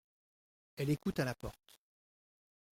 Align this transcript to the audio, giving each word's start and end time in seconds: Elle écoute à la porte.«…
Elle 0.77 0.89
écoute 0.89 1.19
à 1.19 1.25
la 1.25 1.35
porte.«… 1.35 1.79